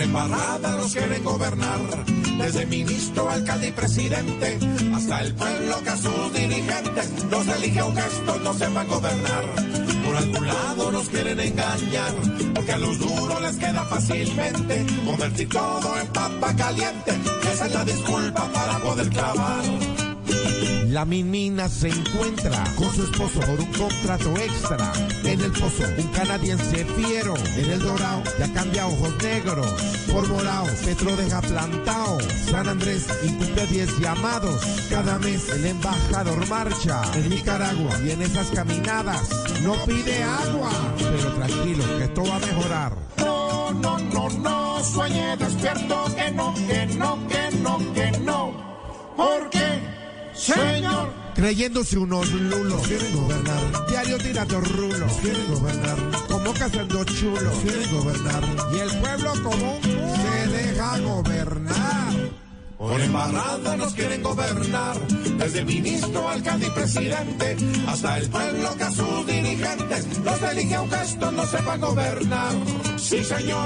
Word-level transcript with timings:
embarrada 0.00 0.76
nos 0.76 0.92
quieren 0.92 1.24
gobernar. 1.24 1.80
Desde 2.38 2.66
ministro, 2.66 3.30
alcalde 3.30 3.68
y 3.68 3.72
presidente, 3.72 4.58
hasta 4.94 5.22
el 5.22 5.34
pueblo 5.34 5.82
que 5.82 5.88
a 5.90 5.96
sus 5.96 6.32
dirigentes 6.34 7.24
los 7.30 7.48
elige 7.48 7.82
un 7.82 7.96
gesto, 7.96 8.38
no 8.40 8.54
sepan 8.54 8.86
gobernar. 8.88 9.44
Por 10.04 10.16
algún 10.16 10.46
lado 10.46 10.92
nos 10.92 11.08
quieren 11.08 11.40
engañar, 11.40 12.14
porque 12.54 12.72
a 12.72 12.78
los 12.78 12.98
duros 12.98 13.42
les 13.42 13.56
queda 13.56 13.84
fácilmente 13.84 14.86
convertir 15.04 15.48
todo 15.48 15.98
en 15.98 16.06
papa 16.08 16.54
caliente. 16.54 17.12
Esa 17.52 17.66
es 17.66 17.74
la 17.74 17.84
disculpa 17.84 18.48
para 18.52 18.78
poder 18.78 19.08
clavar. 19.08 19.85
La 20.90 21.04
minmina 21.04 21.68
se 21.68 21.88
encuentra 21.88 22.62
con 22.76 22.94
su 22.94 23.02
esposo 23.02 23.40
por 23.40 23.60
un 23.60 23.72
contrato 23.72 24.36
extra. 24.36 24.92
En 25.24 25.40
el 25.40 25.50
pozo, 25.50 25.84
un 25.98 26.06
canadiense 26.08 26.84
fiero. 26.84 27.34
En 27.56 27.70
el 27.70 27.80
dorado, 27.80 28.22
ya 28.38 28.52
cambia 28.52 28.86
ojos 28.86 29.12
negros 29.22 29.66
por 30.12 30.28
morado. 30.28 30.66
Petro 30.84 31.16
deja 31.16 31.40
plantado. 31.42 32.18
San 32.50 32.68
Andrés 32.68 33.06
incumple 33.24 33.66
10 33.66 33.98
llamados. 33.98 34.64
Cada 34.88 35.18
mes 35.18 35.48
el 35.48 35.66
embajador 35.66 36.48
marcha 36.48 37.02
en 37.14 37.30
Nicaragua. 37.30 37.90
Y 38.04 38.10
en 38.10 38.22
esas 38.22 38.46
caminadas 38.48 39.28
no 39.62 39.74
pide 39.86 40.22
agua. 40.22 40.70
Pero 40.98 41.32
tranquilo, 41.34 41.84
que 41.98 42.04
esto 42.04 42.22
va 42.24 42.36
a 42.36 42.40
mejorar. 42.40 42.92
No, 43.18 43.72
no, 43.72 43.98
no, 43.98 44.30
no, 44.30 44.84
sueñe 44.84 45.36
despierto, 45.36 46.04
que 46.14 46.30
no, 46.30 46.54
que 46.54 46.86
no, 46.86 47.28
que 47.28 47.56
no, 47.58 47.92
que 47.92 48.10
no. 48.20 48.66
¿Por 49.16 49.50
qué? 49.50 49.65
Señor, 50.36 51.12
Creyéndose 51.34 51.98
unos 51.98 52.30
lulos. 52.32 52.86
Quieren 52.86 53.14
gobernar. 53.14 53.86
Diario 53.88 54.18
tirando 54.18 54.60
rulos. 54.60 55.12
Quieren 55.20 55.46
gobernar. 55.52 55.98
Como 56.28 56.52
cazando 56.54 57.04
chulos. 57.04 57.58
Quieren 57.62 57.90
gobernar. 57.92 58.42
Y 58.72 58.78
el 58.78 59.00
pueblo 59.00 59.32
común 59.42 59.80
se 59.82 60.46
deja 60.48 60.98
gobernar. 60.98 62.12
por 62.78 63.00
embarrada 63.00 63.76
nos 63.76 63.92
quieren 63.94 64.22
gobernar. 64.22 64.96
Desde 65.38 65.64
ministro, 65.64 66.28
alcalde 66.28 66.66
y 66.66 66.70
presidente, 66.70 67.56
hasta 67.86 68.18
el 68.18 68.30
pueblo 68.30 68.76
que 68.76 68.84
a 68.84 68.90
sus 68.90 69.26
dirigentes 69.26 70.18
los 70.24 70.42
elige 70.42 70.78
un 70.78 70.90
gesto, 70.90 71.32
no 71.32 71.46
sepa 71.46 71.76
gobernar. 71.76 72.52
Sí, 72.96 73.22
señor. 73.24 73.58